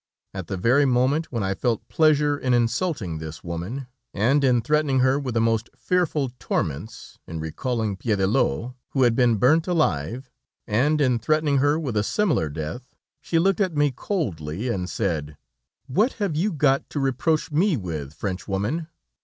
[0.33, 3.85] At the very moment when I felt pleasure in insulting this woman,
[4.15, 9.35] and in threatening her with the most fearful torments, in recalling Piédelot, who had been
[9.35, 10.31] burnt alive,
[10.65, 15.37] and in threatening her with a similar death, she looked at me coldly, and said:
[15.85, 18.87] "'What have you got to reproach me with, Frenchwoman?